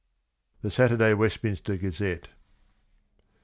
[0.63, 2.29] —The Saturday Westminster Gazette.